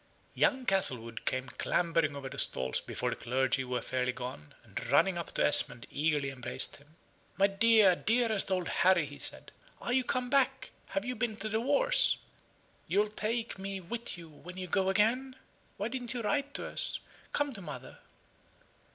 [0.33, 5.15] Young Castlewood came clambering over the stalls before the clergy were fairly gone, and running
[5.15, 6.95] up to Esmond, eagerly embraced him.
[7.37, 10.71] "My dear, dearest old Harry!" he said, "are you come back?
[10.87, 12.17] Have you been to the wars?
[12.87, 15.35] You'll take me with you when you go again?
[15.77, 16.99] Why didn't you write to us?
[17.31, 17.99] Come to mother."